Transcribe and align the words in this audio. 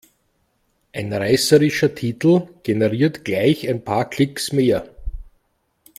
Ein 0.93 1.13
reißerischer 1.13 1.93
Titel 1.93 2.47
generiert 2.63 3.23
gleich 3.23 3.69
ein 3.69 3.83
paar 3.83 4.09
Klicks 4.09 4.51
mehr. 4.51 4.89